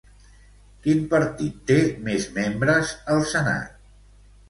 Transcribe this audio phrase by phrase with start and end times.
[0.87, 3.83] Quin partit té més membres al senat?